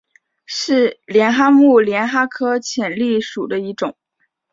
[0.47, 3.95] 是帘蛤目帘蛤科浅蜊属的一种。